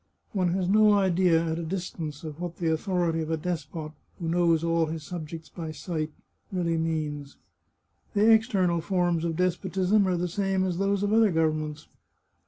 "One 0.33 0.47
has 0.55 0.67
no 0.67 0.93
idea, 0.93 1.45
at 1.45 1.59
a 1.59 1.63
distance, 1.63 2.23
of 2.23 2.39
what 2.39 2.57
the 2.57 2.71
authority 2.73 3.21
of 3.21 3.29
a 3.29 3.37
despot, 3.37 3.91
who 4.17 4.27
knows 4.29 4.63
all 4.63 4.87
his 4.87 5.03
subjects 5.03 5.47
by 5.47 5.69
sight, 5.71 6.11
really 6.51 6.75
means. 6.79 7.37
The 8.15 8.31
external 8.33 8.81
forms 8.81 9.23
of 9.23 9.35
despotism 9.35 10.07
are 10.07 10.17
the 10.17 10.27
same 10.27 10.63
as 10.65 10.79
those 10.79 11.03
of 11.03 11.13
other 11.13 11.29
governments. 11.29 11.87